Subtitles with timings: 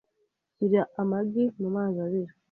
[0.55, 2.33] Shyira amagi mumazi abira.